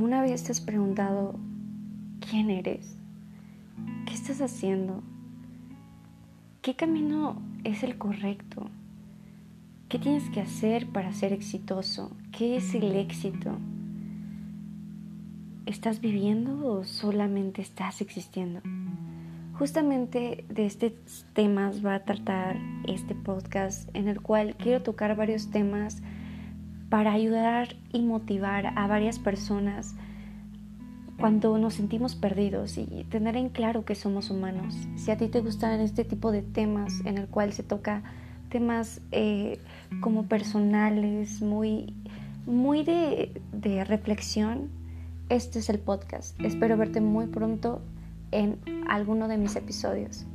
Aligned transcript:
¿Alguna 0.00 0.22
vez 0.22 0.42
te 0.44 0.52
has 0.52 0.62
preguntado 0.62 1.38
quién 2.26 2.48
eres? 2.48 2.96
¿Qué 4.06 4.14
estás 4.14 4.40
haciendo? 4.40 5.02
¿Qué 6.62 6.74
camino 6.74 7.42
es 7.64 7.82
el 7.82 7.98
correcto? 7.98 8.70
¿Qué 9.90 9.98
tienes 9.98 10.30
que 10.30 10.40
hacer 10.40 10.86
para 10.86 11.12
ser 11.12 11.34
exitoso? 11.34 12.16
¿Qué 12.32 12.56
es 12.56 12.74
el 12.74 12.96
éxito? 12.96 13.58
¿Estás 15.66 16.00
viviendo 16.00 16.66
o 16.66 16.84
solamente 16.84 17.60
estás 17.60 18.00
existiendo? 18.00 18.62
Justamente 19.58 20.46
de 20.48 20.64
estos 20.64 21.26
temas 21.34 21.84
va 21.84 21.96
a 21.96 22.04
tratar 22.04 22.56
este 22.88 23.14
podcast 23.14 23.94
en 23.94 24.08
el 24.08 24.22
cual 24.22 24.56
quiero 24.56 24.82
tocar 24.82 25.14
varios 25.14 25.50
temas 25.50 26.00
para 26.90 27.12
ayudar 27.12 27.76
y 27.92 28.02
motivar 28.02 28.78
a 28.78 28.86
varias 28.86 29.18
personas 29.18 29.94
cuando 31.18 31.56
nos 31.58 31.74
sentimos 31.74 32.16
perdidos 32.16 32.78
y 32.78 33.04
tener 33.10 33.36
en 33.36 33.50
claro 33.50 33.84
que 33.84 33.94
somos 33.94 34.30
humanos. 34.30 34.74
Si 34.96 35.10
a 35.10 35.16
ti 35.16 35.28
te 35.28 35.40
gustan 35.40 35.80
este 35.80 36.04
tipo 36.04 36.32
de 36.32 36.42
temas 36.42 37.00
en 37.04 37.18
el 37.18 37.28
cual 37.28 37.52
se 37.52 37.62
toca 37.62 38.02
temas 38.48 39.00
eh, 39.12 39.58
como 40.00 40.24
personales, 40.26 41.40
muy, 41.42 41.94
muy 42.46 42.82
de, 42.82 43.40
de 43.52 43.84
reflexión, 43.84 44.70
este 45.28 45.60
es 45.60 45.68
el 45.68 45.78
podcast. 45.78 46.38
Espero 46.40 46.76
verte 46.76 47.00
muy 47.00 47.26
pronto 47.26 47.82
en 48.32 48.58
alguno 48.88 49.28
de 49.28 49.36
mis 49.36 49.54
episodios. 49.56 50.26